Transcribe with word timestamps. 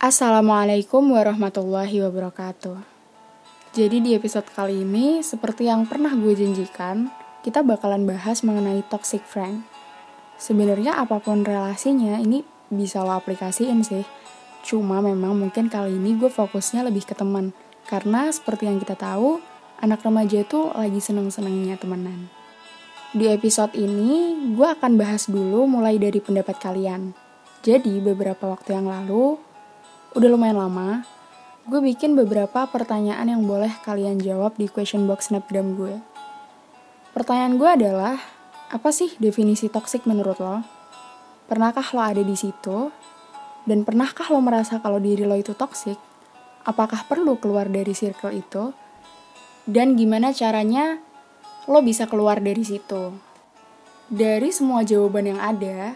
Assalamualaikum 0.00 1.12
warahmatullahi 1.12 2.00
wabarakatuh. 2.00 2.80
Jadi 3.76 4.00
di 4.00 4.16
episode 4.16 4.48
kali 4.48 4.80
ini, 4.80 5.20
seperti 5.20 5.68
yang 5.68 5.84
pernah 5.84 6.16
gue 6.16 6.32
janjikan, 6.32 7.12
kita 7.44 7.60
bakalan 7.60 8.08
bahas 8.08 8.40
mengenai 8.40 8.80
toxic 8.88 9.20
friend. 9.28 9.60
Sebenarnya 10.40 10.96
apa 10.96 11.20
pun 11.20 11.44
relasinya, 11.44 12.16
ini 12.16 12.40
bisa 12.72 13.04
lo 13.04 13.12
aplikasiin 13.12 13.84
sih. 13.84 14.08
Cuma 14.64 15.04
memang 15.04 15.36
mungkin 15.36 15.68
kali 15.68 15.92
ini 15.92 16.16
gue 16.16 16.32
fokusnya 16.32 16.80
lebih 16.88 17.04
ke 17.04 17.12
teman. 17.12 17.52
Karena 17.84 18.32
seperti 18.32 18.72
yang 18.72 18.80
kita 18.80 18.96
tahu, 18.96 19.36
anak 19.84 20.00
remaja 20.00 20.40
itu 20.40 20.72
lagi 20.72 21.04
seneng-senengnya 21.04 21.76
temenan. 21.76 22.32
Di 23.12 23.28
episode 23.28 23.76
ini, 23.76 24.32
gue 24.56 24.64
akan 24.64 24.96
bahas 24.96 25.28
dulu 25.28 25.68
mulai 25.68 26.00
dari 26.00 26.24
pendapat 26.24 26.56
kalian. 26.56 27.12
Jadi, 27.60 28.00
beberapa 28.00 28.48
waktu 28.48 28.80
yang 28.80 28.88
lalu, 28.88 29.49
udah 30.10 30.26
lumayan 30.26 30.58
lama, 30.58 31.06
gue 31.70 31.78
bikin 31.78 32.18
beberapa 32.18 32.66
pertanyaan 32.66 33.30
yang 33.30 33.46
boleh 33.46 33.70
kalian 33.86 34.18
jawab 34.18 34.58
di 34.58 34.66
question 34.66 35.06
box 35.06 35.30
snapgram 35.30 35.78
gue. 35.78 36.02
Pertanyaan 37.14 37.54
gue 37.54 37.70
adalah, 37.70 38.18
apa 38.74 38.90
sih 38.90 39.14
definisi 39.22 39.70
toxic 39.70 40.10
menurut 40.10 40.42
lo? 40.42 40.66
Pernahkah 41.46 41.86
lo 41.94 42.02
ada 42.02 42.22
di 42.26 42.34
situ? 42.34 42.90
Dan 43.62 43.86
pernahkah 43.86 44.26
lo 44.34 44.42
merasa 44.42 44.82
kalau 44.82 44.98
diri 44.98 45.22
lo 45.22 45.38
itu 45.38 45.54
toxic? 45.54 45.98
Apakah 46.66 47.06
perlu 47.06 47.38
keluar 47.38 47.70
dari 47.70 47.94
circle 47.94 48.34
itu? 48.34 48.74
Dan 49.62 49.94
gimana 49.94 50.34
caranya 50.34 50.98
lo 51.70 51.86
bisa 51.86 52.10
keluar 52.10 52.42
dari 52.42 52.66
situ? 52.66 53.14
Dari 54.10 54.50
semua 54.50 54.82
jawaban 54.82 55.30
yang 55.30 55.38
ada, 55.38 55.94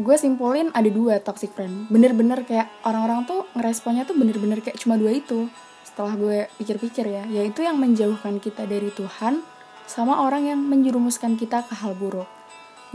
gue 0.00 0.16
simpulin 0.16 0.72
ada 0.72 0.88
dua 0.88 1.20
toxic 1.20 1.52
friend. 1.52 1.92
Bener-bener 1.92 2.40
kayak 2.48 2.72
orang-orang 2.88 3.28
tuh 3.28 3.44
ngeresponnya 3.52 4.08
tuh 4.08 4.16
bener-bener 4.16 4.64
kayak 4.64 4.80
cuma 4.80 4.96
dua 4.96 5.12
itu. 5.12 5.52
Setelah 5.84 6.16
gue 6.16 6.48
pikir-pikir 6.56 7.04
ya 7.04 7.24
yaitu 7.28 7.60
yang 7.60 7.76
menjauhkan 7.76 8.40
kita 8.40 8.64
dari 8.64 8.88
Tuhan 8.88 9.44
sama 9.84 10.24
orang 10.24 10.48
yang 10.48 10.60
menjerumuskan 10.64 11.36
kita 11.36 11.68
ke 11.68 11.76
hal 11.76 11.92
buruk. 11.92 12.28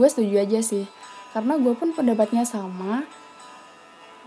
Gue 0.01 0.09
setuju 0.09 0.41
aja 0.41 0.59
sih 0.65 0.89
karena 1.37 1.61
gue 1.61 1.73
pun 1.77 1.93
pendapatnya 1.93 2.41
sama. 2.47 3.05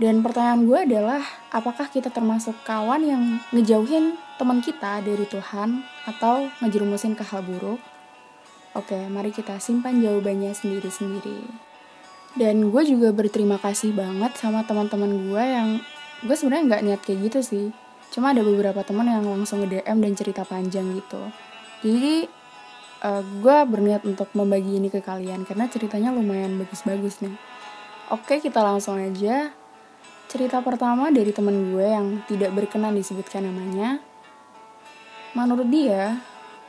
Dan 0.01 0.25
pertanyaan 0.25 0.65
gue 0.65 0.79
adalah 0.81 1.21
apakah 1.53 1.93
kita 1.93 2.09
termasuk 2.09 2.57
kawan 2.65 3.05
yang 3.05 3.23
ngejauhin 3.53 4.17
teman 4.41 4.65
kita 4.65 5.05
dari 5.05 5.29
Tuhan 5.29 5.85
atau 6.09 6.49
ngejerumusin 6.65 7.13
ke 7.13 7.25
hal 7.29 7.45
buruk? 7.45 7.77
Oke, 8.73 8.97
mari 9.13 9.29
kita 9.29 9.61
simpan 9.61 10.01
jawabannya 10.01 10.57
sendiri-sendiri. 10.57 11.70
Dan 12.39 12.71
gue 12.71 12.83
juga 12.87 13.11
berterima 13.11 13.59
kasih 13.59 13.91
banget 13.91 14.39
sama 14.39 14.63
teman-teman 14.63 15.11
gue 15.31 15.43
yang 15.43 15.69
gue 16.23 16.37
sebenarnya 16.37 16.65
nggak 16.71 16.83
niat 16.87 17.01
kayak 17.03 17.19
gitu 17.31 17.41
sih. 17.43 17.67
Cuma 18.11 18.35
ada 18.35 18.43
beberapa 18.43 18.83
teman 18.83 19.07
yang 19.07 19.27
langsung 19.27 19.63
nge-DM 19.63 19.99
dan 19.99 20.13
cerita 20.15 20.43
panjang 20.47 20.87
gitu. 20.99 21.23
Jadi 21.83 22.27
uh, 23.03 23.23
gue 23.23 23.57
berniat 23.67 24.03
untuk 24.05 24.31
membagi 24.37 24.79
ini 24.79 24.93
ke 24.93 25.01
kalian 25.01 25.49
karena 25.49 25.67
ceritanya 25.67 26.11
lumayan 26.13 26.59
bagus-bagus 26.61 27.25
nih. 27.25 27.35
Oke, 28.11 28.43
kita 28.43 28.61
langsung 28.61 28.99
aja. 28.99 29.55
Cerita 30.31 30.63
pertama 30.63 31.11
dari 31.11 31.35
temen 31.35 31.75
gue 31.75 31.87
yang 31.87 32.23
tidak 32.31 32.55
berkenan 32.55 32.95
disebutkan 32.95 33.47
namanya. 33.47 33.99
Menurut 35.35 35.67
dia, 35.71 36.19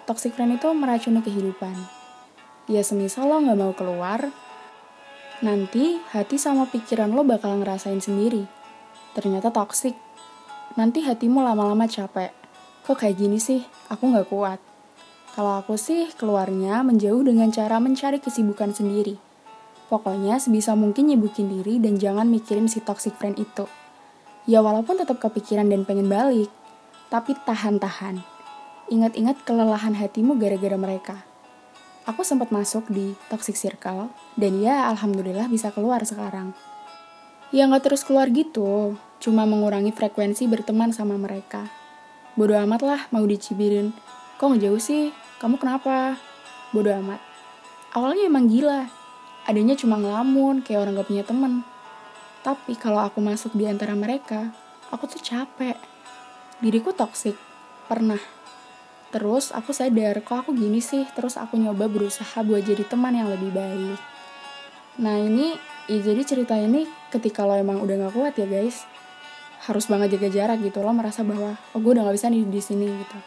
toxic 0.06 0.34
friend 0.38 0.58
itu 0.58 0.70
meracuni 0.73 1.22
kehidupan. 1.22 1.73
Ya 2.70 2.86
semisal 2.86 3.26
lo 3.26 3.42
gak 3.42 3.58
mau 3.58 3.73
keluar, 3.73 4.30
Nanti 5.42 5.97
hati 6.14 6.38
sama 6.38 6.70
pikiran 6.70 7.17
lo 7.17 7.25
bakal 7.25 7.58
ngerasain 7.58 7.97
sendiri. 7.97 8.45
Ternyata 9.17 9.50
toksik. 9.50 9.98
Nanti 10.78 11.02
hatimu 11.02 11.42
lama-lama 11.42 11.89
capek. 11.89 12.30
Kok 12.86 12.94
kayak 12.94 13.17
gini 13.17 13.42
sih? 13.42 13.66
Aku 13.89 14.14
gak 14.14 14.30
kuat. 14.30 14.61
Kalau 15.33 15.58
aku 15.58 15.81
sih 15.81 16.14
keluarnya 16.14 16.86
menjauh 16.86 17.26
dengan 17.26 17.49
cara 17.49 17.82
mencari 17.82 18.21
kesibukan 18.21 18.70
sendiri. 18.70 19.17
Pokoknya 19.89 20.38
sebisa 20.38 20.77
mungkin 20.77 21.10
nyibukin 21.10 21.49
diri 21.49 21.82
dan 21.82 21.98
jangan 21.98 22.30
mikirin 22.30 22.70
si 22.70 22.77
toxic 22.77 23.17
friend 23.17 23.42
itu. 23.42 23.65
Ya 24.45 24.61
walaupun 24.61 25.02
tetap 25.02 25.17
kepikiran 25.17 25.65
dan 25.73 25.89
pengen 25.89 26.05
balik, 26.05 26.54
tapi 27.10 27.33
tahan-tahan. 27.49 28.21
Ingat-ingat 28.94 29.42
kelelahan 29.42 29.98
hatimu 29.98 30.38
gara-gara 30.38 30.77
mereka 30.77 31.30
aku 32.06 32.26
sempat 32.26 32.50
masuk 32.50 32.89
di 32.89 33.14
toxic 33.30 33.54
circle 33.54 34.10
dan 34.38 34.58
ya 34.58 34.89
alhamdulillah 34.89 35.45
bisa 35.52 35.70
keluar 35.70 36.02
sekarang. 36.06 36.54
Ya 37.52 37.67
nggak 37.67 37.84
terus 37.92 38.08
keluar 38.08 38.32
gitu, 38.32 38.95
cuma 39.20 39.44
mengurangi 39.44 39.92
frekuensi 39.92 40.48
berteman 40.48 40.95
sama 40.95 41.20
mereka. 41.20 41.67
Bodoh 42.39 42.56
amat 42.64 42.82
lah 42.82 43.02
mau 43.12 43.28
dicibirin. 43.28 43.92
Kok 44.39 44.56
ngejauh 44.56 44.80
sih? 44.80 45.12
Kamu 45.44 45.60
kenapa? 45.60 46.16
Bodoh 46.72 46.95
amat. 47.04 47.20
Awalnya 47.92 48.32
emang 48.32 48.48
gila. 48.48 48.88
Adanya 49.44 49.76
cuma 49.76 50.00
ngelamun, 50.00 50.64
kayak 50.64 50.88
orang 50.88 50.95
gak 50.95 51.10
punya 51.12 51.23
temen. 51.28 51.68
Tapi 52.39 52.80
kalau 52.80 53.04
aku 53.04 53.20
masuk 53.20 53.52
di 53.52 53.68
antara 53.68 53.92
mereka, 54.00 54.56
aku 54.88 55.12
tuh 55.12 55.20
capek. 55.20 55.76
Diriku 56.64 56.95
toksik. 56.95 57.36
Pernah 57.92 58.40
Terus 59.11 59.52
aku 59.52 59.76
sadar 59.76 60.23
kok 60.23 60.48
aku 60.48 60.55
gini 60.55 60.80
sih, 60.80 61.04
terus 61.11 61.36
aku 61.36 61.60
nyoba 61.60 61.92
berusaha 61.92 62.39
buat 62.48 62.64
jadi 62.64 62.88
teman 62.88 63.11
yang 63.11 63.27
lebih 63.27 63.52
baik. 63.52 63.99
Nah 65.04 65.20
ini, 65.20 65.55
ya 65.92 65.99
jadi 65.99 66.23
cerita 66.23 66.55
ini 66.55 66.88
ketika 67.11 67.44
lo 67.44 67.60
emang 67.60 67.83
udah 67.83 68.08
gak 68.08 68.16
kuat 68.16 68.33
ya 68.39 68.48
guys, 68.48 68.88
harus 69.67 69.92
banget 69.92 70.16
jaga 70.16 70.32
jarak 70.32 70.64
gitu, 70.64 70.80
lo 70.80 70.95
merasa 70.95 71.27
bahwa, 71.27 71.60
oh 71.76 71.80
gue 71.83 71.92
udah 71.92 72.08
gak 72.08 72.16
bisa 72.16 72.32
nih 72.32 72.48
di 72.48 72.61
sini 72.64 72.88
gitu. 72.88 73.20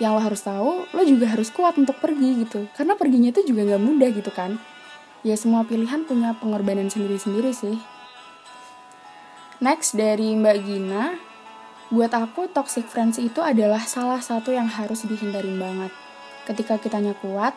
Yang 0.00 0.12
lo 0.16 0.20
harus 0.24 0.40
tahu, 0.40 0.70
lo 0.88 1.02
juga 1.04 1.28
harus 1.28 1.52
kuat 1.52 1.76
untuk 1.76 2.00
pergi 2.00 2.48
gitu, 2.48 2.64
karena 2.72 2.96
perginya 2.96 3.28
itu 3.36 3.44
juga 3.44 3.76
gak 3.76 3.82
mudah 3.84 4.08
gitu 4.16 4.32
kan. 4.32 4.56
Ya 5.20 5.36
semua 5.36 5.62
pilihan 5.68 6.08
punya 6.08 6.34
pengorbanan 6.40 6.88
sendiri-sendiri 6.88 7.52
sih. 7.52 7.76
Next 9.62 9.94
dari 9.94 10.34
Mbak 10.34 10.56
Gina, 10.66 11.14
Buat 11.92 12.16
aku, 12.16 12.48
toxic 12.48 12.88
friends 12.88 13.20
itu 13.20 13.44
adalah 13.44 13.84
salah 13.84 14.16
satu 14.24 14.48
yang 14.48 14.64
harus 14.64 15.04
dihindarin 15.04 15.60
banget. 15.60 15.92
Ketika 16.48 16.80
kitanya 16.80 17.12
kuat, 17.20 17.52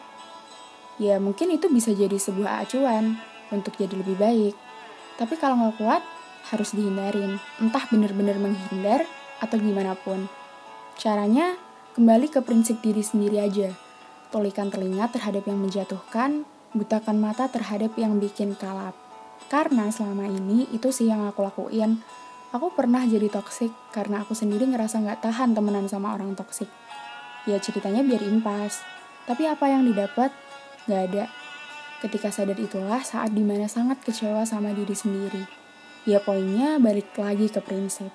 ya 1.00 1.24
mungkin 1.24 1.56
itu 1.56 1.72
bisa 1.72 1.96
jadi 1.96 2.20
sebuah 2.20 2.68
acuan 2.68 3.16
untuk 3.48 3.80
jadi 3.80 3.96
lebih 3.96 4.20
baik. 4.20 4.52
Tapi 5.16 5.40
kalau 5.40 5.56
nggak 5.56 5.80
kuat, 5.80 6.04
harus 6.52 6.76
dihindarin. 6.76 7.40
Entah 7.64 7.88
bener-bener 7.88 8.36
menghindar 8.36 9.08
atau 9.40 9.56
gimana 9.56 9.96
pun. 9.96 10.28
Caranya, 11.00 11.56
kembali 11.96 12.28
ke 12.28 12.44
prinsip 12.44 12.84
diri 12.84 13.08
sendiri 13.08 13.40
aja. 13.40 13.72
Tolikan 14.36 14.68
telinga 14.68 15.08
terhadap 15.16 15.48
yang 15.48 15.64
menjatuhkan, 15.64 16.44
butakan 16.76 17.24
mata 17.24 17.48
terhadap 17.48 17.96
yang 17.96 18.20
bikin 18.20 18.52
kalap. 18.60 19.00
Karena 19.48 19.88
selama 19.88 20.28
ini 20.28 20.68
itu 20.76 20.92
sih 20.92 21.08
yang 21.08 21.24
aku 21.24 21.40
lakuin 21.40 22.04
Aku 22.54 22.70
pernah 22.74 23.02
jadi 23.08 23.32
toksik 23.32 23.74
karena 23.90 24.22
aku 24.22 24.38
sendiri 24.38 24.70
ngerasa 24.70 25.02
nggak 25.02 25.26
tahan 25.26 25.58
temenan 25.58 25.90
sama 25.90 26.14
orang 26.14 26.38
toksik. 26.38 26.70
Ya 27.50 27.58
ceritanya 27.58 28.06
biar 28.06 28.22
impas. 28.22 28.82
Tapi 29.26 29.50
apa 29.50 29.66
yang 29.70 29.86
didapat? 29.86 30.30
Nggak 30.86 31.02
ada. 31.10 31.24
Ketika 32.06 32.30
sadar 32.30 32.58
itulah 32.62 33.02
saat 33.02 33.34
di 33.34 33.42
mana 33.42 33.66
sangat 33.66 33.98
kecewa 34.06 34.46
sama 34.46 34.70
diri 34.78 34.94
sendiri. 34.94 35.44
Ya 36.06 36.22
poinnya 36.22 36.78
balik 36.78 37.18
lagi 37.18 37.50
ke 37.50 37.58
prinsip. 37.66 38.14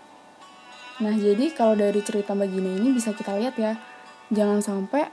Nah 1.03 1.17
jadi 1.19 1.51
kalau 1.51 1.75
dari 1.75 1.99
cerita 2.05 2.39
begini 2.39 2.79
ini 2.79 2.95
bisa 2.95 3.11
kita 3.11 3.35
lihat 3.35 3.59
ya, 3.59 3.75
jangan 4.31 4.63
sampai 4.63 5.11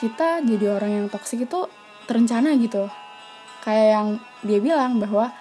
kita 0.00 0.40
jadi 0.40 0.72
orang 0.72 1.04
yang 1.04 1.06
toksik 1.12 1.44
itu 1.44 1.68
terencana 2.08 2.56
gitu. 2.56 2.88
Kayak 3.60 3.86
yang 3.92 4.08
dia 4.40 4.58
bilang 4.60 4.96
bahwa 5.00 5.32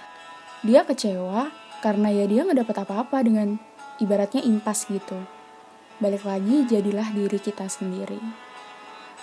dia 0.64 0.84
kecewa 0.84 1.63
karena 1.84 2.08
ya 2.16 2.24
dia 2.24 2.48
nggak 2.48 2.64
dapat 2.64 2.88
apa-apa 2.88 3.20
dengan 3.28 3.60
ibaratnya 4.00 4.40
impas 4.40 4.88
gitu. 4.88 5.20
Balik 6.00 6.24
lagi 6.24 6.64
jadilah 6.64 7.12
diri 7.12 7.36
kita 7.36 7.68
sendiri. 7.68 8.24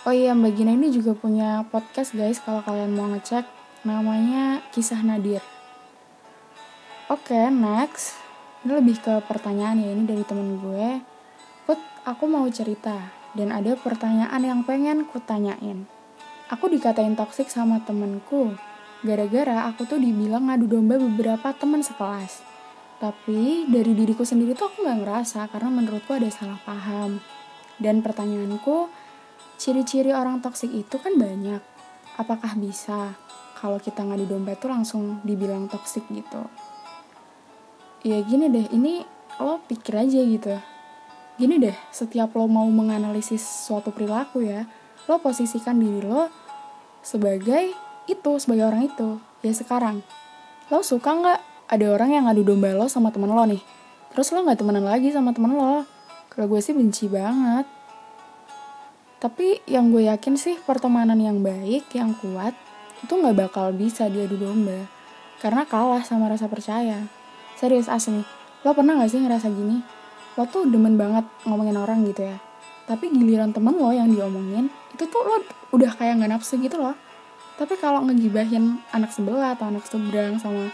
Oh 0.04 0.12
iya 0.12 0.36
Mbak 0.36 0.52
Gina 0.52 0.76
ini 0.76 0.92
juga 0.92 1.16
punya 1.16 1.64
podcast 1.72 2.12
guys 2.12 2.36
kalau 2.44 2.60
kalian 2.60 2.92
mau 2.92 3.08
ngecek 3.16 3.48
namanya 3.88 4.60
Kisah 4.76 5.00
Nadir. 5.00 5.40
Oke 7.08 7.32
okay, 7.32 7.48
next 7.48 8.20
ini 8.68 8.76
lebih 8.76 9.00
ke 9.00 9.24
pertanyaan 9.24 9.80
ya 9.80 9.96
ini 9.96 10.04
dari 10.04 10.20
temen 10.28 10.60
gue. 10.60 11.00
Put 11.64 11.80
aku 12.04 12.28
mau 12.28 12.44
cerita 12.52 13.08
dan 13.32 13.56
ada 13.56 13.72
pertanyaan 13.72 14.44
yang 14.44 14.60
pengen 14.68 15.08
ku 15.08 15.16
tanyain. 15.16 15.88
Aku 16.52 16.68
dikatain 16.68 17.16
toksik 17.16 17.48
sama 17.48 17.80
temenku 17.80 18.52
gara-gara 19.00 19.64
aku 19.64 19.88
tuh 19.88 19.96
dibilang 19.96 20.52
ngadu 20.52 20.68
domba 20.68 21.00
beberapa 21.00 21.56
teman 21.56 21.80
sekelas. 21.80 22.49
Tapi 23.00 23.64
dari 23.66 23.96
diriku 23.96 24.28
sendiri 24.28 24.52
tuh 24.52 24.68
aku 24.68 24.84
gak 24.84 25.00
ngerasa 25.00 25.48
karena 25.48 25.72
menurutku 25.72 26.12
ada 26.12 26.28
salah 26.28 26.60
paham. 26.62 27.18
Dan 27.80 28.04
pertanyaanku, 28.04 28.92
ciri-ciri 29.56 30.12
orang 30.12 30.44
toksik 30.44 30.68
itu 30.68 31.00
kan 31.00 31.16
banyak. 31.16 31.64
Apakah 32.20 32.52
bisa 32.60 33.16
kalau 33.56 33.80
kita 33.80 34.04
ngadu 34.04 34.28
domba 34.28 34.52
tuh 34.52 34.68
langsung 34.68 35.24
dibilang 35.24 35.64
toksik 35.72 36.04
gitu? 36.12 36.44
ya 38.00 38.16
gini 38.24 38.48
deh 38.48 38.66
ini 38.72 39.04
lo 39.40 39.60
pikir 39.68 39.92
aja 39.92 40.20
gitu 40.24 40.56
gini 41.36 41.60
deh 41.60 41.76
setiap 41.92 42.32
lo 42.32 42.48
mau 42.48 42.64
menganalisis 42.68 43.44
suatu 43.68 43.92
perilaku 43.92 44.44
ya 44.44 44.64
lo 45.04 45.20
posisikan 45.20 45.76
diri 45.76 46.00
lo 46.04 46.32
sebagai 47.04 47.72
itu 48.08 48.30
sebagai 48.40 48.72
orang 48.72 48.88
itu 48.88 49.20
ya 49.44 49.52
sekarang 49.52 50.00
lo 50.72 50.80
suka 50.80 51.12
nggak 51.12 51.40
ada 51.70 51.86
orang 51.86 52.10
yang 52.10 52.26
ngadu 52.26 52.42
domba 52.42 52.74
lo 52.74 52.90
sama 52.90 53.14
temen 53.14 53.30
lo 53.30 53.46
nih. 53.46 53.62
Terus 54.10 54.34
lo 54.34 54.42
nggak 54.42 54.58
temenan 54.58 54.82
lagi 54.82 55.14
sama 55.14 55.30
temen 55.30 55.54
lo. 55.54 55.86
Kalau 56.26 56.50
gue 56.50 56.58
sih 56.58 56.74
benci 56.74 57.06
banget. 57.06 57.62
Tapi 59.22 59.62
yang 59.70 59.94
gue 59.94 60.10
yakin 60.10 60.34
sih 60.34 60.58
pertemanan 60.66 61.14
yang 61.22 61.38
baik 61.38 61.86
yang 61.94 62.10
kuat 62.18 62.58
itu 63.06 63.12
nggak 63.14 63.46
bakal 63.46 63.70
bisa 63.70 64.10
diadu 64.10 64.34
domba. 64.34 64.90
Karena 65.38 65.62
kalah 65.62 66.02
sama 66.02 66.26
rasa 66.26 66.50
percaya. 66.50 67.06
Serius 67.54 67.86
asli. 67.86 68.26
Lo 68.66 68.74
pernah 68.74 68.98
gak 69.00 69.08
sih 69.08 69.22
ngerasa 69.22 69.48
gini? 69.48 69.80
Lo 70.36 70.44
tuh 70.44 70.68
demen 70.68 70.98
banget 70.98 71.24
ngomongin 71.46 71.78
orang 71.78 72.02
gitu 72.04 72.28
ya. 72.28 72.36
Tapi 72.90 73.08
giliran 73.14 73.54
temen 73.54 73.78
lo 73.78 73.94
yang 73.94 74.10
diomongin 74.10 74.68
itu 74.90 75.06
tuh 75.06 75.22
lo 75.22 75.40
udah 75.70 75.94
kayak 75.94 76.18
nggak 76.18 76.34
nafsu 76.34 76.58
gitu 76.58 76.82
loh. 76.82 76.98
Tapi 77.56 77.78
kalau 77.78 78.02
ngegibahin 78.04 78.82
anak 78.90 79.14
sebelah 79.14 79.54
atau 79.54 79.70
anak 79.70 79.86
seberang 79.86 80.36
sama 80.42 80.68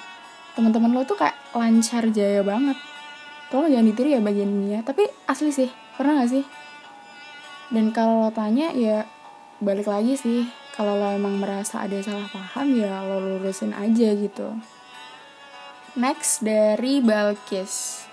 teman-teman 0.56 0.96
lo 0.96 1.04
tuh 1.04 1.20
kayak 1.20 1.36
lancar 1.52 2.08
jaya 2.08 2.40
banget. 2.40 2.80
Tolong 3.52 3.68
jangan 3.68 3.86
ditiru 3.92 4.08
ya 4.16 4.20
bagian 4.24 4.48
ini 4.48 4.66
ya. 4.74 4.80
Tapi 4.80 5.04
asli 5.28 5.52
sih 5.52 5.68
pernah 5.94 6.24
gak 6.24 6.32
sih? 6.32 6.44
Dan 7.68 7.92
kalau 7.92 8.24
lo 8.24 8.30
tanya 8.32 8.72
ya 8.72 9.04
balik 9.60 9.86
lagi 9.86 10.16
sih. 10.16 10.48
Kalau 10.72 10.96
lo 10.96 11.12
emang 11.12 11.36
merasa 11.36 11.84
ada 11.84 12.00
salah 12.00 12.26
paham 12.32 12.72
ya 12.72 13.04
lo 13.04 13.20
lurusin 13.20 13.76
aja 13.76 14.16
gitu. 14.16 14.56
Next 16.00 16.40
dari 16.40 17.04
Balkis. 17.04 18.04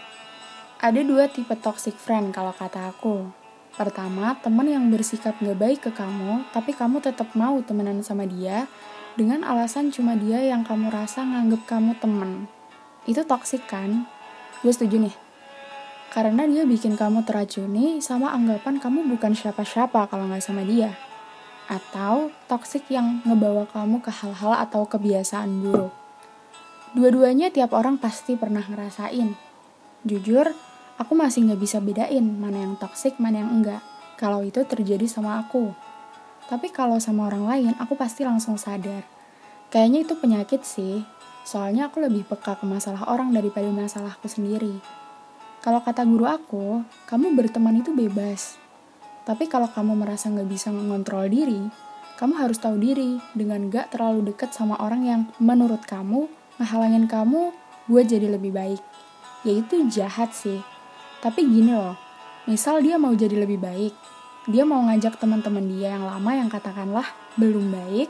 Ada 0.84 1.00
dua 1.00 1.31
tipe 1.31 1.56
toxic 1.56 1.95
friend 1.95 2.36
kalau 2.36 2.51
kata 2.51 2.92
aku. 2.92 3.31
Pertama 3.74 4.38
teman 4.44 4.68
yang 4.68 4.92
bersikap 4.92 5.40
gak 5.40 5.57
baik 5.57 5.80
ke 5.88 5.92
kamu 5.95 6.45
tapi 6.51 6.75
kamu 6.75 7.00
tetap 7.00 7.31
mau 7.34 7.57
temenan 7.63 8.04
sama 8.04 8.28
dia 8.28 8.69
dengan 9.13 9.45
alasan 9.45 9.94
cuma 9.94 10.18
dia 10.18 10.42
yang 10.42 10.65
kamu 10.65 10.89
rasa 10.89 11.21
nganggep 11.21 11.65
kamu 11.69 11.98
temen 12.01 12.50
itu 13.06 13.21
toxic 13.27 13.65
kan 13.69 14.07
gue 14.63 14.71
setuju 14.74 15.10
nih 15.10 15.15
karena 16.13 16.45
dia 16.45 16.62
bikin 16.62 16.94
kamu 16.94 17.25
teracuni 17.25 17.98
sama 17.98 18.30
anggapan 18.38 18.77
kamu 18.77 19.01
bukan 19.18 19.33
siapa-siapa 19.33 20.06
kalau 20.13 20.30
nggak 20.30 20.45
sama 20.45 20.62
dia. 20.62 20.94
Atau 21.65 22.30
toksik 22.45 22.86
yang 22.94 23.25
ngebawa 23.25 23.65
kamu 23.65 23.98
ke 23.98 24.13
hal-hal 24.13 24.62
atau 24.62 24.86
kebiasaan 24.86 25.66
buruk. 25.66 25.89
Dua-duanya 26.94 27.50
tiap 27.50 27.74
orang 27.74 27.98
pasti 27.98 28.38
pernah 28.38 28.62
ngerasain. 28.62 29.33
Jujur, 30.06 30.54
aku 31.01 31.18
masih 31.18 31.50
nggak 31.50 31.62
bisa 31.66 31.81
bedain 31.81 32.21
mana 32.21 32.62
yang 32.62 32.77
toksik, 32.77 33.18
mana 33.18 33.42
yang 33.42 33.50
enggak. 33.50 33.81
Kalau 34.21 34.45
itu 34.45 34.62
terjadi 34.62 35.09
sama 35.09 35.42
aku. 35.42 35.74
Tapi 36.51 36.69
kalau 36.69 37.00
sama 37.00 37.31
orang 37.31 37.45
lain, 37.48 37.72
aku 37.80 37.95
pasti 37.95 38.28
langsung 38.28 38.60
sadar. 38.60 39.07
Kayaknya 39.72 40.00
itu 40.06 40.13
penyakit 40.19 40.62
sih, 40.68 41.01
soalnya 41.48 41.90
aku 41.90 42.04
lebih 42.04 42.28
peka 42.28 42.60
ke 42.60 42.66
masalah 42.68 43.07
orang 43.10 43.34
daripada 43.34 43.68
masalahku 43.72 44.30
sendiri. 44.30 44.78
Kalau 45.63 45.80
kata 45.80 46.04
guru 46.04 46.28
aku, 46.28 46.84
kamu 47.07 47.40
berteman 47.40 47.80
itu 47.80 47.95
bebas. 47.95 48.60
Tapi 49.24 49.48
kalau 49.48 49.72
kamu 49.72 49.95
merasa 49.95 50.28
nggak 50.28 50.50
bisa 50.51 50.75
mengontrol 50.75 51.31
diri, 51.31 51.72
kamu 52.19 52.36
harus 52.38 52.60
tahu 52.60 52.78
diri 52.78 53.18
dengan 53.34 53.72
gak 53.74 53.95
terlalu 53.95 54.31
deket 54.31 54.54
sama 54.54 54.78
orang 54.78 55.01
yang 55.01 55.22
menurut 55.42 55.81
kamu 55.81 56.30
ngehalangin 56.62 57.10
kamu 57.10 57.50
buat 57.90 58.06
jadi 58.06 58.30
lebih 58.30 58.54
baik. 58.54 58.81
Yaitu 59.48 59.90
jahat 59.90 60.36
sih. 60.36 60.62
Tapi 61.24 61.48
gini 61.48 61.72
loh, 61.74 61.95
misal 62.45 62.84
dia 62.84 63.00
mau 63.00 63.16
jadi 63.16 63.40
lebih 63.40 63.57
baik, 63.57 63.95
dia 64.50 64.63
mau 64.68 64.84
ngajak 64.88 65.19
teman-teman 65.19 65.63
dia 65.68 65.95
yang 65.95 66.07
lama 66.07 66.31
yang 66.36 66.50
katakanlah 66.51 67.06
belum 67.40 67.72
baik, 67.72 68.10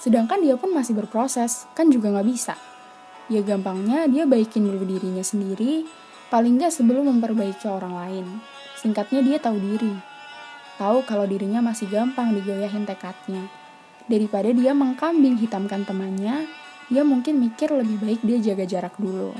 sedangkan 0.00 0.40
dia 0.40 0.56
pun 0.56 0.72
masih 0.72 0.96
berproses, 0.96 1.68
kan 1.76 1.92
juga 1.92 2.12
nggak 2.12 2.28
bisa. 2.28 2.54
Ya 3.26 3.42
gampangnya 3.42 4.06
dia 4.06 4.24
baikin 4.24 4.64
dulu 4.70 4.86
dirinya 4.86 5.22
sendiri, 5.22 5.84
Paling 6.26 6.58
nggak 6.58 6.74
sebelum 6.74 7.06
memperbaiki 7.06 7.70
orang 7.70 7.94
lain. 7.94 8.26
Singkatnya 8.82 9.22
dia 9.22 9.38
tahu 9.38 9.62
diri. 9.62 9.94
Tahu 10.74 11.06
kalau 11.06 11.22
dirinya 11.22 11.62
masih 11.62 11.86
gampang 11.86 12.34
digoyahin 12.34 12.82
tekadnya. 12.82 13.46
Daripada 14.10 14.50
dia 14.50 14.74
mengkambing 14.74 15.38
hitamkan 15.38 15.86
temannya, 15.86 16.50
dia 16.90 17.02
mungkin 17.06 17.38
mikir 17.38 17.70
lebih 17.70 18.02
baik 18.02 18.20
dia 18.26 18.42
jaga 18.42 18.66
jarak 18.66 18.98
dulu. 18.98 19.38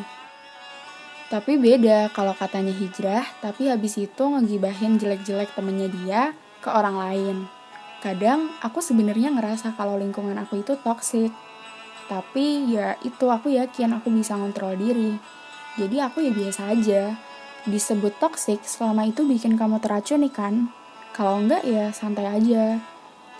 Tapi 1.26 1.58
beda 1.58 2.14
kalau 2.14 2.38
katanya 2.38 2.70
hijrah, 2.70 3.26
tapi 3.42 3.66
habis 3.66 3.98
itu 3.98 4.22
ngegibahin 4.22 4.94
jelek-jelek 4.94 5.50
temennya 5.58 5.90
dia 5.90 6.22
ke 6.62 6.70
orang 6.70 6.94
lain. 6.94 7.36
Kadang 7.98 8.54
aku 8.62 8.78
sebenarnya 8.78 9.34
ngerasa 9.34 9.74
kalau 9.74 9.98
lingkungan 9.98 10.38
aku 10.38 10.62
itu 10.62 10.78
toksik. 10.78 11.34
Tapi 12.06 12.70
ya 12.70 12.94
itu 13.02 13.26
aku 13.26 13.50
yakin 13.50 13.98
aku 13.98 14.14
bisa 14.14 14.38
ngontrol 14.38 14.78
diri. 14.78 15.18
Jadi 15.74 15.98
aku 15.98 16.22
ya 16.22 16.30
biasa 16.30 16.70
aja. 16.70 17.18
Disebut 17.66 18.14
toxic 18.22 18.62
selama 18.62 19.10
itu 19.10 19.26
bikin 19.26 19.58
kamu 19.58 19.82
teracuni 19.82 20.30
kan? 20.30 20.70
Kalau 21.10 21.42
enggak 21.42 21.66
ya 21.66 21.90
santai 21.90 22.30
aja. 22.30 22.78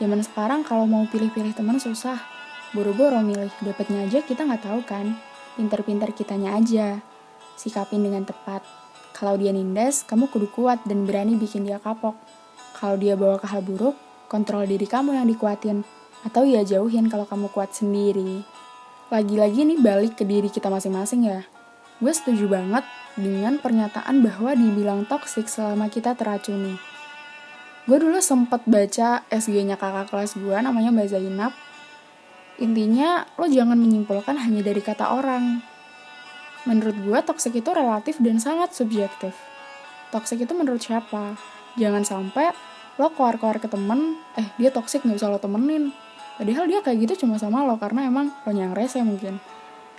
Zaman 0.02 0.26
sekarang 0.26 0.66
kalau 0.66 0.90
mau 0.90 1.06
pilih-pilih 1.06 1.54
teman 1.54 1.78
susah. 1.78 2.18
Buru-buru 2.74 3.22
milih, 3.22 3.54
dapetnya 3.62 4.02
aja 4.02 4.26
kita 4.26 4.42
nggak 4.42 4.66
tahu 4.66 4.82
kan. 4.82 5.14
Pinter-pinter 5.54 6.10
kitanya 6.10 6.58
aja. 6.58 6.98
Sikapin 7.56 8.04
dengan 8.04 8.22
tepat. 8.22 8.62
Kalau 9.16 9.40
dia 9.40 9.50
nindas, 9.50 10.04
kamu 10.04 10.28
kudu 10.28 10.52
kuat 10.52 10.84
dan 10.84 11.08
berani 11.08 11.40
bikin 11.40 11.64
dia 11.64 11.80
kapok. 11.80 12.14
Kalau 12.76 13.00
dia 13.00 13.16
bawa 13.16 13.40
ke 13.40 13.48
hal 13.48 13.64
buruk, 13.64 13.96
kontrol 14.28 14.68
diri 14.68 14.84
kamu 14.84 15.16
yang 15.16 15.26
dikuatin. 15.26 15.82
Atau 16.22 16.44
ya 16.44 16.62
jauhin 16.62 17.08
kalau 17.08 17.24
kamu 17.24 17.48
kuat 17.50 17.72
sendiri. 17.72 18.44
Lagi-lagi 19.08 19.64
nih 19.64 19.80
balik 19.80 20.20
ke 20.20 20.24
diri 20.28 20.52
kita 20.52 20.68
masing-masing 20.68 21.30
ya 21.30 21.46
Gue 21.96 22.12
setuju 22.12 22.44
banget 22.44 22.84
dengan 23.16 23.56
pernyataan 23.56 24.20
bahwa 24.20 24.52
dibilang 24.52 25.08
toksik 25.08 25.48
selama 25.48 25.88
kita 25.88 26.12
teracuni. 26.12 26.76
Gue 27.88 27.96
dulu 27.96 28.20
sempet 28.20 28.68
baca 28.68 29.24
SG-nya 29.32 29.80
kakak 29.80 30.12
kelas 30.12 30.36
gue 30.36 30.56
namanya 30.60 30.92
Mbak 30.92 31.08
Zainab. 31.08 31.56
Intinya, 32.60 33.24
lo 33.40 33.48
jangan 33.48 33.80
menyimpulkan 33.80 34.36
hanya 34.36 34.60
dari 34.60 34.84
kata 34.84 35.08
orang. 35.08 35.64
Menurut 36.66 36.98
gue, 36.98 37.18
toksik 37.22 37.54
itu 37.62 37.70
relatif 37.70 38.18
dan 38.18 38.42
sangat 38.42 38.74
subjektif. 38.74 39.38
Toksik 40.10 40.42
itu 40.42 40.52
menurut 40.52 40.82
siapa? 40.82 41.38
Jangan 41.78 42.02
sampai 42.02 42.50
lo 42.98 43.12
keluar-keluar 43.14 43.62
ke 43.62 43.70
temen, 43.70 44.18
eh 44.34 44.50
dia 44.58 44.74
toksik 44.74 45.06
gak 45.06 45.14
usah 45.14 45.30
lo 45.30 45.38
temenin. 45.38 45.94
Padahal 46.36 46.66
dia 46.66 46.82
kayak 46.82 47.06
gitu 47.06 47.24
cuma 47.24 47.38
sama 47.38 47.62
lo 47.62 47.78
karena 47.78 48.10
emang 48.10 48.34
lo 48.44 48.50
yang 48.50 48.74
rese 48.74 48.98
mungkin. 49.00 49.38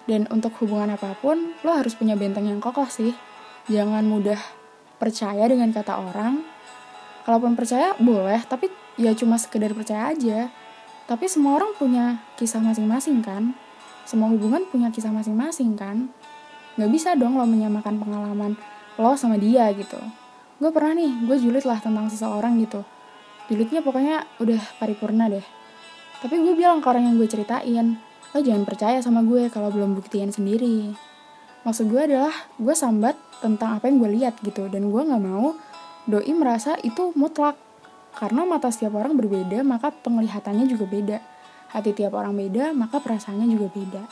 Dan 0.07 0.27
untuk 0.27 0.55
hubungan 0.59 0.91
apa 0.91 1.15
pun, 1.19 1.55
lo 1.63 1.71
harus 1.71 1.95
punya 1.95 2.19
benteng 2.19 2.51
yang 2.51 2.59
kokoh 2.59 2.87
sih. 2.91 3.15
Jangan 3.71 4.03
mudah 4.07 4.39
percaya 4.99 5.47
dengan 5.47 5.71
kata 5.71 5.99
orang. 5.99 6.43
Kalaupun 7.23 7.59
percaya, 7.59 7.91
boleh, 7.99 8.39
tapi 8.47 8.71
ya 8.95 9.11
cuma 9.15 9.35
sekedar 9.35 9.75
percaya 9.75 10.15
aja. 10.15 10.47
Tapi 11.07 11.27
semua 11.27 11.59
orang 11.59 11.75
punya 11.75 12.23
kisah 12.39 12.59
masing-masing 12.63 13.19
kan? 13.23 13.55
Semua 14.07 14.31
hubungan 14.31 14.63
punya 14.67 14.87
kisah 14.91 15.11
masing-masing 15.11 15.75
kan? 15.75 16.11
Gak 16.77 16.89
bisa 16.93 17.17
dong 17.17 17.35
lo 17.35 17.45
menyamakan 17.49 17.97
pengalaman 17.97 18.53
lo 18.97 19.13
sama 19.13 19.37
dia 19.37 19.69
gitu. 19.73 19.97
Gue 20.57 20.73
pernah 20.73 20.97
nih, 20.97 21.25
gue 21.29 21.37
julid 21.37 21.65
lah 21.69 21.77
tentang 21.77 22.09
seseorang 22.09 22.57
gitu. 22.61 22.81
Julidnya 23.49 23.85
pokoknya 23.85 24.25
udah 24.41 24.61
paripurna 24.81 25.29
deh. 25.29 25.45
Tapi 26.17 26.33
gue 26.41 26.53
bilang 26.57 26.81
ke 26.81 26.87
orang 26.89 27.05
yang 27.05 27.15
gue 27.21 27.29
ceritain, 27.29 27.97
lo 28.33 28.39
jangan 28.41 28.65
percaya 28.65 28.97
sama 29.01 29.21
gue 29.21 29.53
kalau 29.53 29.69
belum 29.69 29.93
buktiin 29.93 30.33
sendiri. 30.33 30.97
Maksud 31.61 31.89
gue 31.89 32.01
adalah 32.01 32.33
gue 32.57 32.73
sambat 32.73 33.13
tentang 33.41 33.77
apa 33.77 33.85
yang 33.85 34.01
gue 34.01 34.11
lihat 34.17 34.41
gitu 34.41 34.65
dan 34.69 34.89
gue 34.89 35.01
nggak 35.01 35.23
mau 35.23 35.53
doi 36.09 36.31
merasa 36.33 36.73
itu 36.81 37.13
mutlak 37.13 37.53
karena 38.17 38.49
mata 38.49 38.73
setiap 38.73 38.97
orang 38.97 39.13
berbeda 39.13 39.61
maka 39.61 39.93
penglihatannya 39.93 40.65
juga 40.65 40.85
beda. 40.89 41.17
Hati 41.69 41.93
tiap 41.93 42.17
orang 42.17 42.33
beda 42.33 42.73
maka 42.73 42.97
perasaannya 43.01 43.47
juga 43.47 43.67
beda. 43.71 44.03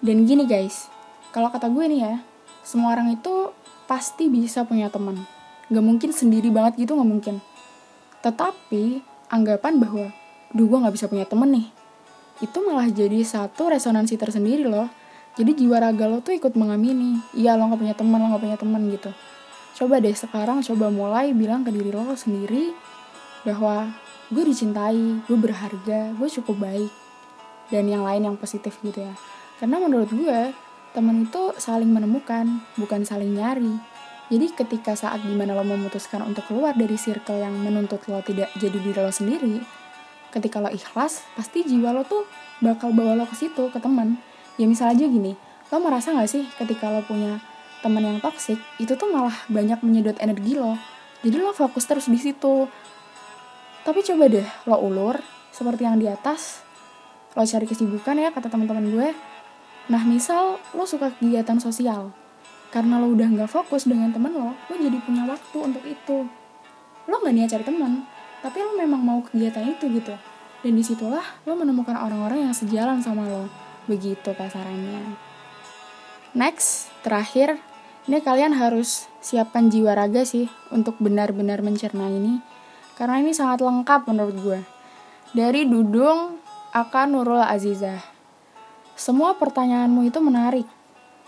Dan 0.00 0.24
gini 0.24 0.48
guys, 0.48 0.89
kalau 1.30 1.48
kata 1.50 1.70
gue 1.70 1.84
nih 1.86 2.00
ya, 2.02 2.14
semua 2.62 2.94
orang 2.94 3.14
itu 3.14 3.54
pasti 3.86 4.30
bisa 4.30 4.66
punya 4.66 4.90
teman. 4.90 5.22
Gak 5.70 5.84
mungkin 5.84 6.10
sendiri 6.10 6.50
banget 6.50 6.86
gitu 6.86 6.98
gak 6.98 7.06
mungkin. 7.08 7.38
Tetapi 8.22 9.02
anggapan 9.30 9.78
bahwa, 9.78 10.10
duh 10.50 10.66
gue 10.66 10.78
gak 10.82 10.94
bisa 10.94 11.06
punya 11.06 11.26
temen 11.26 11.50
nih 11.54 11.80
itu 12.40 12.58
malah 12.64 12.88
jadi 12.88 13.20
satu 13.20 13.68
resonansi 13.68 14.16
tersendiri 14.16 14.64
loh 14.64 14.88
jadi 15.36 15.52
jiwa 15.52 15.76
raga 15.78 16.08
lo 16.08 16.24
tuh 16.24 16.34
ikut 16.34 16.56
mengamini 16.56 17.20
iya 17.36 17.54
lo 17.54 17.68
gak 17.68 17.80
punya 17.80 17.94
teman 17.96 18.18
lo 18.18 18.26
gak 18.32 18.42
punya 18.42 18.58
teman 18.58 18.82
gitu 18.88 19.12
coba 19.80 20.00
deh 20.00 20.16
sekarang 20.16 20.64
coba 20.64 20.88
mulai 20.88 21.36
bilang 21.36 21.62
ke 21.62 21.70
diri 21.70 21.92
lo 21.92 22.16
sendiri 22.16 22.72
bahwa 23.44 23.92
gue 24.32 24.42
dicintai 24.42 25.28
gue 25.28 25.36
berharga 25.36 26.16
gue 26.16 26.28
cukup 26.40 26.56
baik 26.64 26.92
dan 27.68 27.86
yang 27.86 28.02
lain 28.08 28.24
yang 28.24 28.36
positif 28.40 28.80
gitu 28.80 29.04
ya 29.04 29.14
karena 29.60 29.76
menurut 29.76 30.08
gue 30.08 30.56
teman 30.90 31.26
itu 31.26 31.54
saling 31.56 31.90
menemukan, 31.90 32.62
bukan 32.74 33.06
saling 33.06 33.38
nyari. 33.38 33.78
Jadi 34.30 34.46
ketika 34.54 34.94
saat 34.94 35.26
di 35.26 35.34
mana 35.34 35.58
lo 35.58 35.66
memutuskan 35.66 36.22
untuk 36.22 36.46
keluar 36.46 36.78
dari 36.78 36.94
circle 36.94 37.42
yang 37.42 37.54
menuntut 37.54 37.98
lo 38.06 38.22
tidak 38.22 38.50
jadi 38.58 38.78
diri 38.78 39.00
lo 39.02 39.10
sendiri, 39.10 39.58
ketika 40.30 40.62
lo 40.62 40.70
ikhlas, 40.70 41.26
pasti 41.34 41.66
jiwa 41.66 41.90
lo 41.90 42.06
tuh 42.06 42.22
bakal 42.62 42.94
bawa 42.94 43.18
lo 43.18 43.26
ke 43.26 43.34
situ, 43.34 43.70
ke 43.74 43.78
teman. 43.82 44.22
Ya 44.54 44.70
misal 44.70 44.94
aja 44.94 45.02
gini, 45.02 45.34
lo 45.74 45.76
merasa 45.82 46.14
gak 46.14 46.30
sih 46.30 46.46
ketika 46.58 46.94
lo 46.94 47.02
punya 47.02 47.42
teman 47.82 48.06
yang 48.06 48.18
toksik, 48.22 48.60
itu 48.78 48.94
tuh 48.94 49.10
malah 49.10 49.34
banyak 49.50 49.82
menyedot 49.82 50.14
energi 50.22 50.54
lo. 50.54 50.78
Jadi 51.26 51.36
lo 51.36 51.50
fokus 51.50 51.84
terus 51.90 52.06
di 52.06 52.18
situ. 52.18 52.70
Tapi 53.82 54.00
coba 54.06 54.30
deh 54.30 54.46
lo 54.70 54.78
ulur, 54.78 55.18
seperti 55.50 55.82
yang 55.88 55.98
di 55.98 56.06
atas, 56.06 56.62
lo 57.34 57.42
cari 57.42 57.66
kesibukan 57.66 58.14
ya 58.14 58.30
kata 58.30 58.46
teman-teman 58.46 58.86
gue. 58.94 59.29
Nah 59.90 60.02
misal 60.06 60.62
lo 60.72 60.86
suka 60.86 61.10
kegiatan 61.18 61.58
sosial, 61.58 62.14
karena 62.70 63.02
lo 63.02 63.10
udah 63.10 63.26
nggak 63.26 63.50
fokus 63.50 63.90
dengan 63.90 64.14
temen 64.14 64.30
lo 64.30 64.54
lo 64.54 64.74
jadi 64.78 65.02
punya 65.02 65.26
waktu 65.26 65.58
untuk 65.58 65.82
itu. 65.82 66.30
Lo 67.10 67.14
nggak 67.18 67.34
niat 67.34 67.50
cari 67.50 67.64
teman 67.66 68.06
tapi 68.40 68.62
lo 68.62 68.78
memang 68.78 69.02
mau 69.02 69.18
kegiatan 69.20 69.66
itu 69.66 69.90
gitu. 69.90 70.14
Dan 70.62 70.78
di 70.78 70.84
situlah 70.86 71.42
lo 71.42 71.58
menemukan 71.58 71.98
orang-orang 71.98 72.46
yang 72.46 72.54
sejalan 72.54 73.02
sama 73.02 73.26
lo. 73.26 73.50
Begitu 73.90 74.30
kasarannya 74.30 75.30
next 76.34 76.90
terakhir 77.02 77.58
ini 78.06 78.22
kalian 78.22 78.54
harus 78.54 79.10
siapkan 79.18 79.70
jiwa 79.70 79.94
raga 79.94 80.22
sih 80.22 80.46
untuk 80.70 80.98
benar-benar 81.02 81.62
mencerna 81.62 82.06
ini. 82.10 82.42
Karena 82.94 83.22
ini 83.22 83.32
sangat 83.32 83.64
lengkap 83.64 84.06
menurut 84.10 84.36
gue. 84.38 84.60
Dari 85.32 85.64
Dudung 85.64 86.36
akan 86.74 87.06
Nurul 87.16 87.42
Azizah 87.42 88.19
semua 89.00 89.32
pertanyaanmu 89.40 90.12
itu 90.12 90.20
menarik 90.20 90.68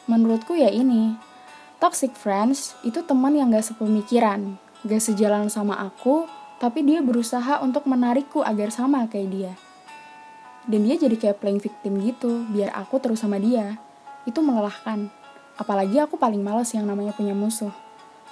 menurutku 0.05 0.53
ya 0.53 0.69
ini 0.69 1.17
Toxic 1.81 2.15
friends 2.15 2.79
itu 2.87 3.03
teman 3.03 3.35
yang 3.35 3.51
gak 3.51 3.75
sepemikiran, 3.75 4.55
gak 4.87 5.03
sejalan 5.03 5.51
sama 5.51 5.75
aku, 5.83 6.31
tapi 6.63 6.87
dia 6.87 7.03
berusaha 7.03 7.59
untuk 7.59 7.91
menarikku 7.91 8.39
agar 8.39 8.71
sama 8.71 9.11
kayak 9.11 9.29
dia. 9.35 9.53
Dan 10.63 10.87
dia 10.87 10.95
jadi 10.95 11.19
kayak 11.19 11.43
playing 11.43 11.59
victim 11.59 11.99
gitu, 12.07 12.47
biar 12.55 12.71
aku 12.71 13.03
terus 13.03 13.27
sama 13.27 13.43
dia. 13.43 13.83
Itu 14.23 14.47
melelahkan. 14.47 15.11
Apalagi 15.59 15.99
aku 15.99 16.15
paling 16.23 16.39
males 16.39 16.71
yang 16.71 16.87
namanya 16.87 17.19
punya 17.19 17.35
musuh. 17.35 17.75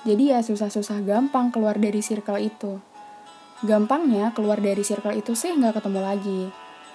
Jadi 0.06 0.30
ya 0.30 0.47
susah-susah 0.47 1.02
gampang 1.02 1.50
keluar 1.50 1.75
dari 1.75 2.06
circle 2.06 2.38
itu. 2.38 2.78
Gampangnya 3.66 4.30
keluar 4.30 4.62
dari 4.62 4.87
circle 4.87 5.18
itu 5.18 5.35
sih 5.35 5.50
nggak 5.59 5.82
ketemu 5.82 6.00
lagi. 6.06 6.40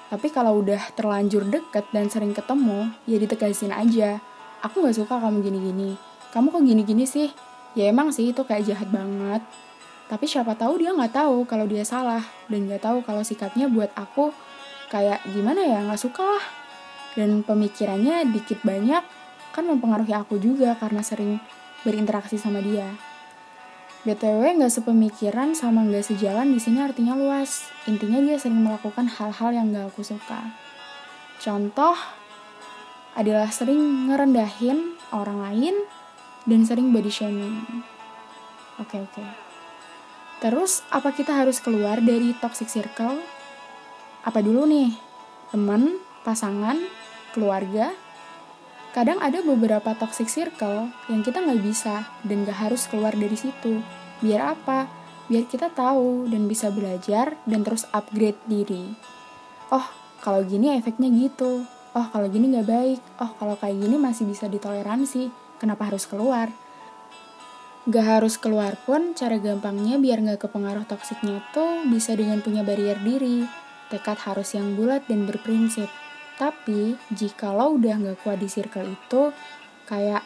Tapi 0.10 0.30
kalau 0.30 0.62
udah 0.62 0.94
terlanjur 0.94 1.46
deket 1.50 1.90
dan 1.90 2.10
sering 2.10 2.32
ketemu, 2.32 2.94
ya 3.10 3.18
ditegasin 3.18 3.74
aja. 3.74 4.22
Aku 4.62 4.86
gak 4.86 4.98
suka 4.98 5.18
kamu 5.18 5.46
gini-gini 5.46 5.98
kamu 6.36 6.52
kok 6.52 6.68
gini-gini 6.68 7.08
sih? 7.08 7.32
Ya 7.80 7.88
emang 7.88 8.12
sih 8.12 8.36
itu 8.36 8.44
kayak 8.44 8.68
jahat 8.68 8.92
banget. 8.92 9.40
Tapi 10.12 10.28
siapa 10.28 10.52
tahu 10.60 10.84
dia 10.84 10.92
nggak 10.92 11.16
tahu 11.16 11.48
kalau 11.48 11.64
dia 11.64 11.88
salah 11.88 12.20
dan 12.52 12.68
nggak 12.68 12.84
tahu 12.84 13.00
kalau 13.08 13.24
sikapnya 13.24 13.72
buat 13.72 13.88
aku 13.96 14.36
kayak 14.92 15.24
gimana 15.32 15.64
ya 15.64 15.80
nggak 15.88 15.96
suka 15.96 16.28
lah. 16.28 16.46
Dan 17.16 17.40
pemikirannya 17.40 18.28
dikit 18.36 18.60
banyak 18.68 19.00
kan 19.56 19.64
mempengaruhi 19.64 20.12
aku 20.12 20.36
juga 20.36 20.76
karena 20.76 21.00
sering 21.00 21.40
berinteraksi 21.88 22.36
sama 22.36 22.60
dia. 22.60 22.92
BTW 24.06 24.62
nggak 24.62 24.70
sepemikiran 24.70 25.58
sama 25.58 25.82
nggak 25.82 26.06
sejalan 26.06 26.54
di 26.54 26.62
sini 26.62 26.78
artinya 26.78 27.18
luas. 27.18 27.74
Intinya 27.90 28.22
dia 28.22 28.38
sering 28.38 28.62
melakukan 28.62 29.10
hal-hal 29.10 29.50
yang 29.50 29.74
nggak 29.74 29.90
aku 29.90 30.06
suka. 30.06 30.54
Contoh 31.42 31.98
adalah 33.18 33.50
sering 33.50 34.06
ngerendahin 34.06 34.94
orang 35.10 35.42
lain 35.42 35.76
dan 36.46 36.62
sering 36.62 36.94
body 36.94 37.10
shaming. 37.10 37.66
Oke, 38.78 38.94
okay, 38.94 39.00
oke. 39.02 39.12
Okay. 39.18 39.30
Terus, 40.38 40.86
apa 40.94 41.10
kita 41.10 41.34
harus 41.34 41.58
keluar 41.58 41.98
dari 41.98 42.38
toxic 42.38 42.70
circle? 42.70 43.18
Apa 44.22 44.46
dulu 44.46 44.70
nih? 44.70 44.94
Teman, 45.50 45.98
pasangan, 46.22 46.78
keluarga? 47.34 48.05
Kadang 48.96 49.20
ada 49.20 49.44
beberapa 49.44 49.92
toxic 50.00 50.32
circle 50.32 50.88
yang 51.12 51.20
kita 51.20 51.44
nggak 51.44 51.60
bisa 51.60 52.08
dan 52.24 52.48
nggak 52.48 52.56
harus 52.56 52.88
keluar 52.88 53.12
dari 53.12 53.36
situ. 53.36 53.84
Biar 54.24 54.56
apa? 54.56 54.88
Biar 55.28 55.44
kita 55.52 55.68
tahu 55.68 56.32
dan 56.32 56.48
bisa 56.48 56.72
belajar 56.72 57.36
dan 57.44 57.68
terus 57.68 57.84
upgrade 57.92 58.40
diri. 58.48 58.96
Oh, 59.68 59.84
kalau 60.24 60.48
gini 60.48 60.80
efeknya 60.80 61.12
gitu. 61.12 61.68
Oh, 61.92 62.08
kalau 62.08 62.32
gini 62.32 62.56
nggak 62.56 62.72
baik. 62.72 63.00
Oh, 63.20 63.36
kalau 63.36 63.60
kayak 63.60 63.84
gini 63.84 64.00
masih 64.00 64.32
bisa 64.32 64.48
ditoleransi 64.48 65.28
kenapa 65.60 65.92
harus 65.92 66.08
keluar? 66.08 66.56
Gak 67.86 68.06
harus 68.18 68.40
keluar 68.42 68.80
pun, 68.82 69.14
cara 69.14 69.38
gampangnya 69.38 70.02
biar 70.02 70.18
gak 70.26 70.50
kepengaruh 70.50 70.90
toksiknya 70.90 71.44
tuh 71.54 71.86
bisa 71.86 72.18
dengan 72.18 72.42
punya 72.42 72.66
barrier 72.66 72.98
diri. 73.04 73.46
Tekad 73.94 74.18
harus 74.26 74.58
yang 74.58 74.74
bulat 74.74 75.06
dan 75.06 75.30
berprinsip. 75.30 75.86
Tapi, 76.36 77.00
jika 77.16 77.56
lo 77.56 77.80
udah 77.80 77.96
gak 78.02 78.18
kuat 78.24 78.44
di 78.44 78.52
circle 78.52 78.92
itu, 78.92 79.32
kayak, 79.88 80.24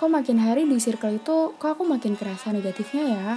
kok 0.00 0.08
makin 0.08 0.40
hari 0.40 0.64
di 0.64 0.80
circle 0.80 1.20
itu, 1.20 1.52
kok 1.60 1.76
aku 1.76 1.84
makin 1.84 2.16
kerasa 2.16 2.50
negatifnya 2.56 3.04
ya? 3.04 3.28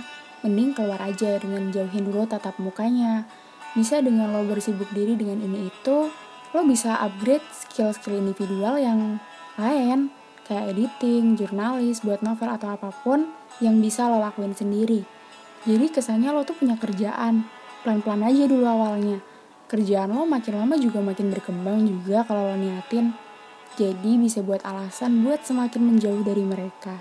Mending 0.48 0.78
keluar 0.78 1.02
aja 1.04 1.36
dengan 1.42 1.74
jauhin 1.74 2.08
dulu 2.08 2.24
tatap 2.24 2.56
mukanya. 2.62 3.28
Bisa 3.76 4.00
dengan 4.00 4.32
lo 4.32 4.48
bersibuk 4.48 4.88
diri 4.96 5.20
dengan 5.20 5.44
ini 5.44 5.68
itu, 5.68 6.08
lo 6.56 6.62
bisa 6.64 6.96
upgrade 7.04 7.44
skill-skill 7.52 8.16
individual 8.16 8.80
yang 8.80 9.20
lain 9.60 10.14
kayak 10.46 10.78
editing, 10.78 11.34
jurnalis, 11.36 12.06
buat 12.06 12.22
novel 12.22 12.48
atau 12.54 12.78
apa 12.78 12.94
pun 13.04 13.26
yang 13.60 13.82
bisa 13.82 14.06
lo 14.08 14.22
lakuin 14.22 14.54
sendiri. 14.54 15.04
Jadi 15.66 15.90
kesannya 15.90 16.30
lo 16.30 16.46
tuh 16.46 16.54
punya 16.54 16.78
kerjaan, 16.78 17.50
pelan-pelan 17.82 18.30
aja 18.30 18.46
dulu 18.46 18.66
awalnya. 18.70 19.20
Kerjaan 19.66 20.14
lo 20.14 20.30
makin 20.30 20.62
lama 20.62 20.76
juga 20.78 21.02
makin 21.02 21.34
berkembang 21.34 21.86
juga 21.86 22.22
kalau 22.26 22.54
lo 22.54 22.58
niatin. 22.58 23.16
Jadi 23.76 24.16
bisa 24.22 24.40
buat 24.46 24.64
alasan 24.64 25.26
buat 25.26 25.44
semakin 25.44 25.82
menjauh 25.84 26.24
dari 26.24 26.46
mereka. 26.46 26.96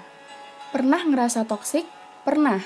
Pernah 0.75 1.07
ngerasa 1.07 1.47
toksik? 1.47 1.87
Pernah. 2.27 2.59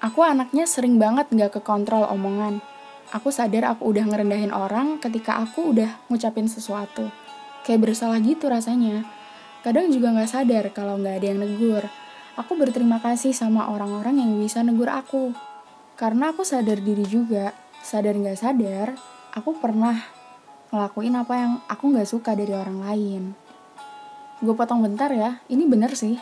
Aku 0.00 0.24
anaknya 0.24 0.64
sering 0.64 0.96
banget 0.96 1.28
gak 1.34 1.60
kekontrol 1.60 2.08
omongan. 2.08 2.64
Aku 3.12 3.28
sadar 3.28 3.76
aku 3.76 3.92
udah 3.92 4.08
ngerendahin 4.08 4.50
orang 4.50 4.96
ketika 4.98 5.36
aku 5.42 5.76
udah 5.76 6.00
ngucapin 6.08 6.48
sesuatu. 6.48 7.12
Kayak 7.62 7.92
bersalah 7.92 8.18
gitu 8.24 8.48
rasanya 8.48 9.04
Kadang 9.62 9.94
juga 9.94 10.10
gak 10.10 10.26
sadar 10.26 10.64
kalau 10.74 10.98
gak 10.98 11.22
ada 11.22 11.26
yang 11.30 11.38
negur. 11.38 11.86
Aku 12.34 12.58
berterima 12.58 12.98
kasih 12.98 13.30
sama 13.30 13.70
orang-orang 13.70 14.18
yang 14.18 14.34
bisa 14.34 14.58
negur 14.66 14.90
aku. 14.90 15.30
Karena 15.94 16.34
aku 16.34 16.42
sadar 16.42 16.82
diri 16.82 17.06
juga, 17.06 17.54
sadar 17.78 18.18
gak 18.18 18.42
sadar, 18.42 18.98
aku 19.32 19.56
pernah 19.56 19.96
ngelakuin 20.72 21.16
apa 21.16 21.34
yang 21.36 21.52
aku 21.68 21.92
gak 21.96 22.08
suka 22.08 22.36
dari 22.36 22.52
orang 22.52 22.84
lain. 22.84 23.22
Gue 24.44 24.52
potong 24.52 24.84
bentar 24.84 25.08
ya, 25.12 25.40
ini 25.48 25.64
bener 25.64 25.96
sih. 25.96 26.20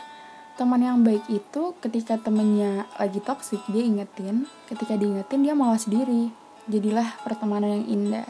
Teman 0.55 0.83
yang 0.83 1.01
baik 1.01 1.25
itu 1.31 1.73
ketika 1.79 2.19
temennya 2.19 2.85
lagi 2.99 3.23
toksik 3.23 3.63
dia 3.71 3.83
ingetin, 3.83 4.47
ketika 4.67 4.95
diingetin 4.95 5.41
dia 5.43 5.55
malas 5.55 5.87
diri. 5.87 6.31
Jadilah 6.69 7.17
pertemanan 7.25 7.81
yang 7.81 7.87
indah. 7.89 8.29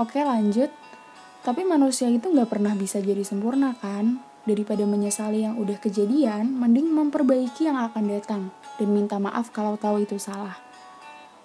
Oke 0.00 0.18
lanjut, 0.24 0.72
tapi 1.40 1.62
manusia 1.64 2.10
itu 2.10 2.28
nggak 2.28 2.50
pernah 2.50 2.74
bisa 2.76 2.98
jadi 3.00 3.22
sempurna 3.22 3.76
kan? 3.78 4.20
Daripada 4.48 4.82
menyesali 4.88 5.44
yang 5.44 5.60
udah 5.60 5.76
kejadian, 5.78 6.56
mending 6.56 6.90
memperbaiki 6.90 7.68
yang 7.68 7.76
akan 7.78 8.04
datang 8.08 8.42
dan 8.80 8.88
minta 8.90 9.20
maaf 9.20 9.52
kalau 9.52 9.76
tahu 9.76 10.02
itu 10.02 10.16
salah. 10.16 10.69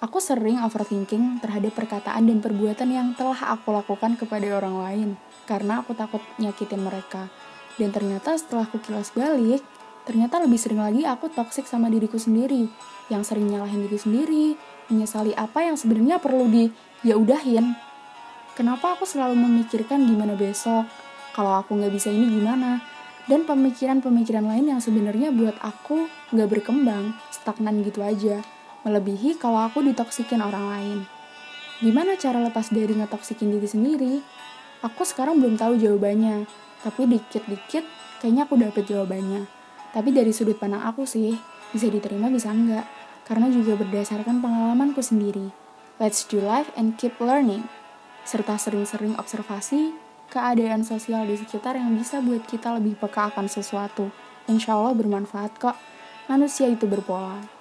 Aku 0.04 0.20
sering 0.20 0.60
overthinking 0.60 1.40
terhadap 1.40 1.72
perkataan 1.72 2.28
dan 2.28 2.44
perbuatan 2.44 2.90
yang 2.92 3.08
telah 3.16 3.56
aku 3.56 3.72
lakukan 3.72 4.20
kepada 4.20 4.44
orang 4.60 4.76
lain 4.76 5.10
karena 5.48 5.80
aku 5.80 5.96
takut 5.96 6.20
nyakitin 6.36 6.84
mereka. 6.84 7.32
Dan 7.80 7.96
ternyata 7.96 8.36
setelah 8.36 8.68
aku 8.68 8.80
kilas 8.84 9.16
balik, 9.16 9.64
ternyata 10.04 10.40
lebih 10.44 10.60
sering 10.60 10.84
lagi 10.84 11.08
aku 11.08 11.32
toksik 11.32 11.64
sama 11.64 11.88
diriku 11.88 12.20
sendiri, 12.20 12.68
yang 13.08 13.24
sering 13.24 13.48
nyalahin 13.48 13.88
diri 13.88 14.00
sendiri, 14.00 14.46
menyesali 14.92 15.32
apa 15.36 15.64
yang 15.64 15.80
sebenarnya 15.80 16.20
perlu 16.20 16.48
di 16.52 16.72
ya 17.04 17.16
udahin 17.16 17.76
Kenapa 18.56 18.96
aku 18.96 19.04
selalu 19.04 19.36
memikirkan 19.36 20.08
gimana 20.08 20.32
besok? 20.32 20.88
Kalau 21.36 21.60
aku 21.60 21.76
nggak 21.76 21.92
bisa 21.92 22.08
ini 22.08 22.40
gimana? 22.40 22.80
Dan 23.28 23.44
pemikiran-pemikiran 23.44 24.48
lain 24.48 24.72
yang 24.72 24.80
sebenarnya 24.80 25.36
buat 25.36 25.60
aku 25.60 26.08
nggak 26.32 26.48
berkembang, 26.48 27.20
stagnan 27.36 27.84
gitu 27.84 28.00
aja. 28.00 28.40
Melebihi 28.86 29.42
kalau 29.42 29.66
aku 29.66 29.82
ditoksikin 29.82 30.46
orang 30.46 30.66
lain. 30.70 30.98
Gimana 31.82 32.14
cara 32.16 32.38
lepas 32.38 32.70
dari 32.70 32.94
ngetoksikin 32.94 33.50
diri 33.50 33.66
sendiri? 33.66 34.14
Aku 34.86 35.02
sekarang 35.02 35.42
belum 35.42 35.58
tahu 35.58 35.82
jawabannya, 35.82 36.46
tapi 36.86 37.10
dikit-dikit 37.10 37.82
kayaknya 38.22 38.46
aku 38.46 38.62
dapet 38.62 38.86
jawabannya. 38.86 39.50
Tapi 39.90 40.14
dari 40.14 40.30
sudut 40.30 40.62
pandang 40.62 40.86
aku 40.86 41.10
sih, 41.10 41.34
bisa 41.74 41.90
diterima 41.90 42.30
bisa 42.30 42.54
enggak, 42.54 42.86
karena 43.26 43.50
juga 43.50 43.74
berdasarkan 43.74 44.40
pengalamanku 44.40 45.02
sendiri. 45.02 45.50
Let's 45.98 46.22
do 46.22 46.38
life 46.38 46.70
and 46.78 46.94
keep 47.02 47.18
learning 47.18 47.66
serta 48.26 48.58
sering-sering 48.58 49.18
observasi, 49.18 49.94
keadaan 50.34 50.82
sosial 50.82 51.30
di 51.30 51.38
sekitar 51.38 51.78
yang 51.78 51.94
bisa 51.94 52.20
buat 52.20 52.44
kita 52.50 52.74
lebih 52.78 52.98
peka 52.98 53.34
akan 53.34 53.46
sesuatu. 53.46 54.10
Insya 54.50 54.78
Allah 54.78 54.98
bermanfaat 54.98 55.58
kok. 55.62 55.78
Manusia 56.26 56.66
itu 56.66 56.90
berpola. 56.90 57.55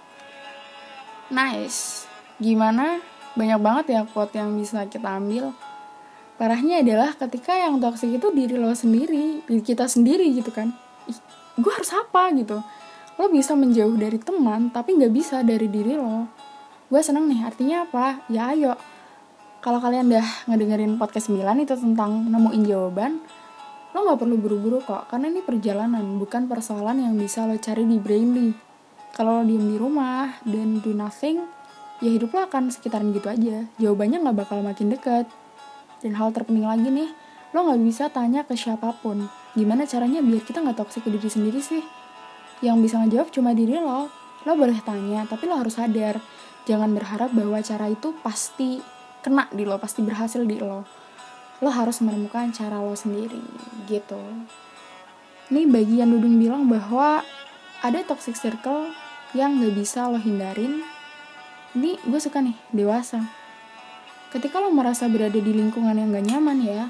Nice. 1.35 2.07
Gimana? 2.39 3.03
Banyak 3.35 3.59
banget 3.59 3.85
ya 3.91 4.01
quote 4.07 4.39
yang 4.39 4.55
bisa 4.55 4.87
kita 4.87 5.19
ambil. 5.19 5.51
Parahnya 6.39 6.79
adalah 6.79 7.11
ketika 7.19 7.59
yang 7.59 7.83
toxic 7.83 8.07
itu 8.07 8.31
diri 8.31 8.55
lo 8.55 8.71
sendiri, 8.71 9.43
diri 9.43 9.63
kita 9.63 9.91
sendiri 9.91 10.31
gitu 10.31 10.55
kan. 10.55 10.71
Gue 11.59 11.73
harus 11.75 11.91
apa 11.91 12.31
gitu. 12.39 12.63
Lo 13.19 13.27
bisa 13.35 13.59
menjauh 13.59 13.99
dari 13.99 14.23
teman, 14.23 14.71
tapi 14.71 14.95
nggak 14.95 15.11
bisa 15.11 15.43
dari 15.43 15.67
diri 15.67 15.99
lo. 15.99 16.31
Gue 16.87 17.03
seneng 17.03 17.27
nih, 17.27 17.43
artinya 17.43 17.83
apa? 17.83 18.23
Ya 18.31 18.55
ayo, 18.55 18.79
kalau 19.59 19.83
kalian 19.83 20.11
udah 20.15 20.47
ngedengerin 20.47 20.99
podcast 21.03 21.35
9 21.35 21.67
itu 21.67 21.75
tentang 21.75 22.31
nemuin 22.31 22.63
jawaban, 22.63 23.19
lo 23.91 23.99
nggak 24.07 24.19
perlu 24.23 24.39
buru-buru 24.39 24.79
kok, 24.83 25.11
karena 25.11 25.31
ini 25.35 25.43
perjalanan, 25.43 26.19
bukan 26.19 26.47
persoalan 26.47 27.03
yang 27.03 27.15
bisa 27.19 27.47
lo 27.47 27.59
cari 27.59 27.83
di 27.87 27.99
Brainly. 27.99 28.64
Kalau 29.15 29.41
lo 29.41 29.43
diem 29.47 29.63
di 29.63 29.79
rumah 29.79 30.43
dan 30.43 30.83
do 30.83 30.91
nothing, 30.91 31.47
ya 32.03 32.11
hidup 32.11 32.35
lo 32.35 32.51
akan 32.51 32.75
sekitaran 32.75 33.15
gitu 33.15 33.31
aja. 33.31 33.65
Jawabannya 33.79 34.27
nggak 34.27 34.37
bakal 34.43 34.59
makin 34.61 34.91
deket. 34.91 35.31
Dan 36.03 36.19
hal 36.19 36.35
terpenting 36.35 36.67
lagi 36.67 36.91
nih, 36.91 37.09
lo 37.55 37.71
nggak 37.71 37.81
bisa 37.87 38.11
tanya 38.11 38.43
ke 38.43 38.59
siapa 38.59 38.91
pun. 38.99 39.31
Gimana 39.55 39.87
caranya 39.87 40.19
biar 40.19 40.43
kita 40.43 40.61
nggak 40.61 40.83
toksik 40.83 41.07
ke 41.07 41.15
diri 41.15 41.31
sendiri 41.31 41.63
sih? 41.63 41.81
Yang 42.61 42.91
bisa 42.91 42.95
ngejawab 43.01 43.29
cuma 43.31 43.55
diri 43.55 43.79
lo. 43.79 44.11
Lo 44.45 44.53
boleh 44.59 44.83
tanya, 44.83 45.23
tapi 45.31 45.47
lo 45.47 45.57
harus 45.63 45.79
sadar. 45.79 46.19
Jangan 46.67 46.91
berharap 46.91 47.31
bahwa 47.31 47.63
cara 47.63 47.87
itu 47.87 48.13
pasti 48.21 48.83
kena 49.25 49.49
di 49.49 49.65
lo 49.65 49.81
pasti 49.81 50.05
berhasil 50.05 50.45
di 50.45 50.61
lo 50.61 50.85
lo 51.65 51.71
harus 51.73 52.05
menemukan 52.05 52.53
cara 52.53 52.77
lo 52.77 52.93
sendiri 52.93 53.41
gitu 53.89 54.21
ini 55.49 55.65
bagian 55.65 56.13
Dudung 56.13 56.37
bilang 56.37 56.69
bahwa 56.69 57.25
ada 57.81 58.05
toxic 58.05 58.37
circle 58.37 58.93
yang 59.35 59.59
gak 59.59 59.75
bisa 59.75 60.07
lo 60.07 60.17
hindarin. 60.17 60.81
Ini 61.75 61.99
gue 62.07 62.21
suka 62.23 62.39
nih 62.39 62.55
dewasa. 62.71 63.27
Ketika 64.31 64.63
lo 64.63 64.71
merasa 64.71 65.11
berada 65.11 65.35
di 65.35 65.53
lingkungan 65.53 65.99
yang 65.99 66.15
gak 66.15 66.27
nyaman 66.31 66.59
ya 66.63 66.83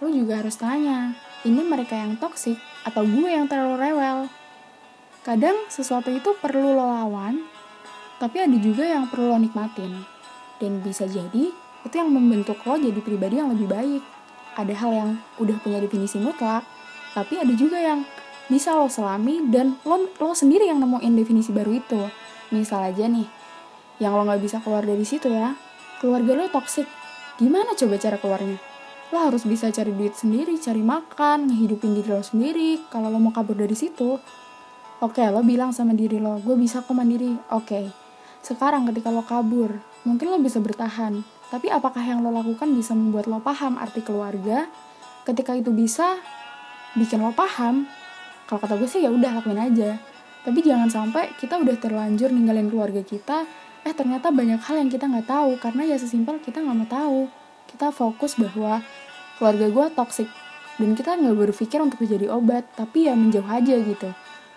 lo 0.00 0.08
juga 0.08 0.40
harus 0.40 0.56
tanya 0.56 1.12
ini 1.44 1.60
mereka 1.60 1.92
yang 1.92 2.16
toxic 2.16 2.56
atau 2.88 3.04
gue 3.04 3.28
yang 3.28 3.44
terlalu 3.46 3.76
rewel? 3.76 4.18
Kadang 5.20 5.68
sesuatu 5.68 6.08
itu 6.08 6.32
perlu 6.40 6.72
lo 6.72 6.88
lawan 6.88 7.44
tapi 8.20 8.36
ada 8.36 8.56
juga 8.60 8.84
yang 8.84 9.08
perlu 9.08 9.32
lo 9.32 9.38
nikmatin. 9.40 10.04
Dan 10.60 10.84
bisa 10.84 11.04
jadi 11.04 11.52
itu 11.84 11.94
yang 11.96 12.12
membentuk 12.12 12.60
lo 12.64 12.76
jadi 12.76 13.00
pribadi 13.00 13.40
yang 13.40 13.52
lebih 13.52 13.68
baik. 13.68 14.02
Ada 14.56 14.72
hal 14.76 14.90
yang 14.92 15.10
udah 15.40 15.56
punya 15.64 15.80
definisi 15.80 16.20
mutlak, 16.20 16.64
tapi 17.16 17.40
ada 17.40 17.52
juga 17.56 17.80
yang 17.80 18.04
bisa 18.50 18.74
lo 18.74 18.90
selami 18.90 19.46
dan 19.48 19.78
lo, 19.86 20.10
lo 20.18 20.34
sendiri 20.34 20.66
yang 20.66 20.82
nemuin 20.82 21.14
definisi 21.14 21.54
baru 21.54 21.78
itu. 21.78 22.02
Misal 22.50 22.90
aja 22.90 23.06
nih, 23.06 23.24
yang 24.02 24.18
lo 24.18 24.26
gak 24.26 24.42
bisa 24.42 24.58
keluar 24.58 24.82
dari 24.82 25.06
situ 25.06 25.30
ya, 25.30 25.54
keluarga 26.02 26.34
lo 26.34 26.50
toksik. 26.50 26.84
Gimana 27.38 27.78
coba 27.78 27.94
cara 27.96 28.18
keluarnya? 28.18 28.58
Lo 29.14 29.18
harus 29.22 29.46
bisa 29.46 29.70
cari 29.70 29.94
duit 29.94 30.18
sendiri, 30.18 30.58
cari 30.58 30.82
makan, 30.82 31.46
ngehidupin 31.48 31.94
diri 31.94 32.10
lo 32.10 32.20
sendiri. 32.26 32.90
Kalau 32.90 33.08
lo 33.08 33.22
mau 33.22 33.30
kabur 33.30 33.54
dari 33.54 33.78
situ, 33.78 34.18
oke 34.98 35.22
lo 35.30 35.40
bilang 35.46 35.70
sama 35.70 35.94
diri 35.94 36.18
lo, 36.18 36.42
gue 36.42 36.58
bisa 36.58 36.82
kok 36.82 36.92
mandiri. 36.92 37.32
Oke, 37.54 37.88
sekarang 38.42 38.90
ketika 38.90 39.14
lo 39.14 39.22
kabur, 39.22 39.78
mungkin 40.02 40.26
lo 40.34 40.42
bisa 40.42 40.58
bertahan 40.58 41.22
tapi 41.50 41.66
apakah 41.66 42.00
yang 42.06 42.22
lo 42.22 42.30
lakukan 42.30 42.70
bisa 42.70 42.94
membuat 42.94 43.26
lo 43.26 43.42
paham 43.42 43.74
arti 43.74 44.06
keluarga? 44.06 44.70
Ketika 45.26 45.58
itu 45.58 45.74
bisa 45.74 46.22
bikin 46.94 47.18
lo 47.18 47.34
paham, 47.34 47.90
kalau 48.50 48.58
kata 48.58 48.74
gue 48.74 48.90
sih 48.90 49.06
ya 49.06 49.14
udah 49.14 49.38
lakuin 49.38 49.62
aja. 49.62 50.02
Tapi 50.42 50.58
jangan 50.66 50.90
sampai 50.90 51.38
kita 51.38 51.62
udah 51.62 51.78
terlanjur 51.78 52.34
ninggalin 52.34 52.66
keluarga 52.66 53.06
kita, 53.06 53.46
eh 53.86 53.94
ternyata 53.94 54.34
banyak 54.34 54.58
hal 54.58 54.82
yang 54.82 54.90
kita 54.90 55.06
nggak 55.06 55.30
tahu 55.30 55.54
karena 55.62 55.94
ya 55.94 55.96
sesimpel 56.02 56.42
kita 56.42 56.58
nggak 56.58 56.76
mau 56.82 56.88
tahu. 56.90 57.20
Kita 57.70 57.94
fokus 57.94 58.34
bahwa 58.34 58.82
keluarga 59.38 59.70
gue 59.70 59.86
toxic 59.94 60.26
dan 60.82 60.98
kita 60.98 61.14
nggak 61.14 61.36
berpikir 61.38 61.78
untuk 61.78 62.02
menjadi 62.02 62.26
obat, 62.34 62.66
tapi 62.74 63.06
ya 63.06 63.14
menjauh 63.14 63.46
aja 63.46 63.78
gitu. 63.78 64.10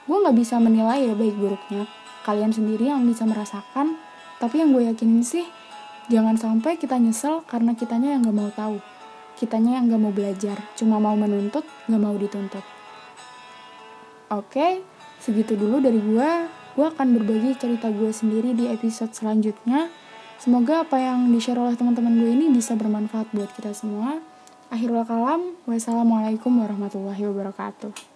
Gue 0.10 0.17
nggak 0.17 0.41
bisa 0.41 0.58
menilai 0.58 1.06
ya 1.06 1.13
baik 1.13 1.38
buruknya. 1.38 1.86
Kalian 2.25 2.49
sendiri 2.49 2.89
yang 2.89 3.06
bisa 3.06 3.29
merasakan, 3.29 3.99
tapi 4.41 4.65
yang 4.65 4.73
gue 4.73 4.89
yakinin 4.89 5.21
sih 5.21 5.45
Jangan 6.12 6.36
sampai 6.36 6.75
kita 6.75 6.99
nyesel 6.99 7.47
karena 7.47 7.79
kitanya 7.79 8.19
yang 8.19 8.27
gak 8.27 8.36
mau 8.36 8.51
tahu. 8.51 8.84
Kitanya 9.39 9.79
yang 9.79 9.88
gak 9.88 10.01
mau 10.03 10.12
belajar, 10.12 10.60
cuma 10.75 10.99
mau 10.99 11.15
menuntut, 11.15 11.63
gak 11.88 12.01
mau 12.01 12.12
dituntut. 12.19 12.72
Oke, 14.34 14.82
segitu 15.22 15.54
dulu 15.54 15.78
dari 15.78 16.02
gue. 16.02 16.32
Gue 16.74 16.86
akan 16.89 17.08
berbagi 17.13 17.54
cerita 17.54 17.93
gue 17.93 18.10
sendiri 18.10 18.58
di 18.58 18.65
episode 18.65 19.13
selanjutnya. 19.13 19.93
Semoga 20.41 20.82
apa 20.82 20.98
yang 20.98 21.30
di-share 21.30 21.62
oleh 21.62 21.78
teman-teman 21.78 22.17
gue 22.17 22.34
ini 22.34 22.50
bisa 22.50 22.74
bermanfaat 22.74 23.30
buat 23.30 23.54
kita 23.54 23.78
semua. 23.78 24.17
Akhirul 24.74 25.06
kalam, 25.06 25.54
wassalamualaikum 25.69 26.50
warahmatullahi 26.50 27.22
wabarakatuh. 27.30 28.12